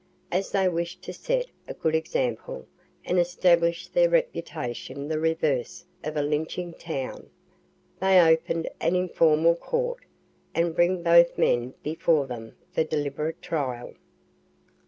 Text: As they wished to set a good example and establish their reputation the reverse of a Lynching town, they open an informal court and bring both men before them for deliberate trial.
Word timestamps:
As 0.31 0.49
they 0.49 0.67
wished 0.67 1.03
to 1.03 1.13
set 1.13 1.45
a 1.67 1.75
good 1.75 1.93
example 1.93 2.65
and 3.05 3.19
establish 3.19 3.87
their 3.87 4.09
reputation 4.09 5.07
the 5.09 5.19
reverse 5.19 5.85
of 6.03 6.17
a 6.17 6.23
Lynching 6.23 6.73
town, 6.73 7.29
they 7.99 8.19
open 8.19 8.65
an 8.79 8.95
informal 8.95 9.53
court 9.53 9.99
and 10.55 10.73
bring 10.75 11.03
both 11.03 11.37
men 11.37 11.75
before 11.83 12.25
them 12.25 12.55
for 12.71 12.83
deliberate 12.83 13.43
trial. 13.43 13.93